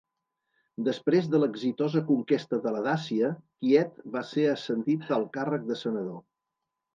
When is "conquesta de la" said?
2.07-2.81